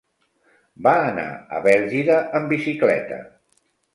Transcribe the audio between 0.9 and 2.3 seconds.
anar a Bèlgida